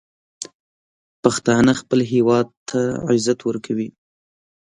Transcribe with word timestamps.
پښتانه 1.23 1.71
خپل 1.81 1.99
هیواد 2.13 2.47
ته 2.69 2.79
عزت 3.09 3.39
ورکوي. 3.43 3.89